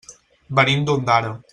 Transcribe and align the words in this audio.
Venim 0.61 0.89
d'Ondara. 0.89 1.35